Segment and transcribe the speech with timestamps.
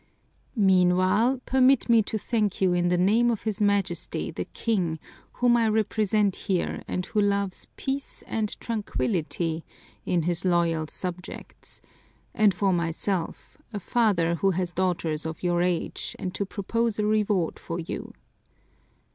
[0.55, 4.97] Meanwhile, permit me to thank you in the name of his Majesty, the King,
[5.33, 9.63] whom I represent here and who loves peace and tranquillity
[10.03, 11.81] in his loyal subjects,
[12.33, 17.05] and for myself, a father who has daughters of your age, and to propose a
[17.05, 18.11] reward for you."